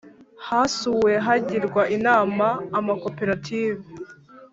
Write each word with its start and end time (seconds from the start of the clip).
hasuwe 0.47 1.11
hagirwa 1.25 1.81
inama 1.97 2.47
ama 2.77 2.93
koperative 3.03 3.81